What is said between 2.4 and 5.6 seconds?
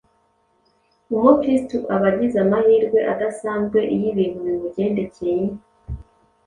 amahirwe adasanzwe iyo ibintu bimugendekeye